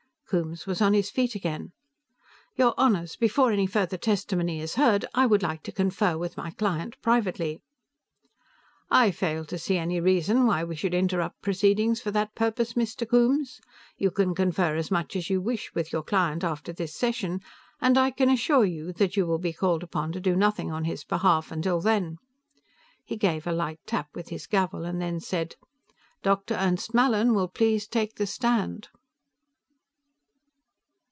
Coombes 0.33 0.65
was 0.65 0.81
on 0.81 0.93
his 0.93 1.09
feet 1.11 1.35
again. 1.35 1.73
"Your 2.55 2.73
Honors, 2.77 3.17
before 3.17 3.51
any 3.51 3.67
further 3.67 3.97
testimony 3.97 4.61
is 4.61 4.75
heard, 4.75 5.05
I 5.13 5.25
would 5.25 5.43
like 5.43 5.61
to 5.63 5.73
confer 5.73 6.17
with 6.17 6.37
my 6.37 6.51
client 6.51 6.95
privately." 7.01 7.59
"I 8.89 9.11
fail 9.11 9.43
to 9.43 9.59
see 9.59 9.75
any 9.75 9.99
reason 9.99 10.45
why 10.45 10.63
we 10.63 10.77
should 10.77 10.93
interrupt 10.93 11.41
proceedings 11.41 11.99
for 11.99 12.11
that 12.11 12.33
purpose, 12.33 12.75
Mr. 12.75 13.05
Coombes. 13.05 13.59
You 13.97 14.09
can 14.09 14.33
confer 14.33 14.77
as 14.77 14.89
much 14.89 15.17
as 15.17 15.29
you 15.29 15.41
wish 15.41 15.75
with 15.75 15.91
your 15.91 16.01
client 16.01 16.45
after 16.45 16.71
this 16.71 16.95
session, 16.95 17.41
and 17.81 17.97
I 17.97 18.09
can 18.09 18.29
assure 18.29 18.63
you 18.63 18.93
that 18.93 19.17
you 19.17 19.25
will 19.27 19.37
be 19.37 19.51
called 19.51 19.83
upon 19.83 20.13
to 20.13 20.21
do 20.21 20.37
nothing 20.37 20.71
on 20.71 20.85
his 20.85 21.03
behalf 21.03 21.51
until 21.51 21.81
then." 21.81 22.19
He 23.03 23.17
gave 23.17 23.45
a 23.45 23.51
light 23.51 23.81
tap 23.85 24.07
with 24.15 24.29
his 24.29 24.47
gavel 24.47 24.85
and 24.85 25.01
then 25.01 25.19
said: 25.19 25.57
"Dr. 26.23 26.53
Ernst 26.53 26.93
Mallin 26.93 27.33
will 27.33 27.49
please 27.49 27.85
take 27.85 28.15
the 28.15 28.25
stand." 28.25 28.87